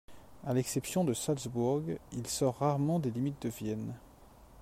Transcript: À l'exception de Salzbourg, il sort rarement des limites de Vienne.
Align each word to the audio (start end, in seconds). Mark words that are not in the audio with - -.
À 0.47 0.55
l'exception 0.55 1.03
de 1.03 1.13
Salzbourg, 1.13 1.83
il 2.13 2.25
sort 2.25 2.57
rarement 2.57 2.97
des 2.97 3.11
limites 3.11 3.43
de 3.43 3.49
Vienne. 3.49 3.93